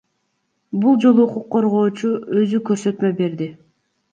[0.85, 2.11] Бул жолу укук коргоочу
[2.41, 3.53] өзү көрсөтмө берди.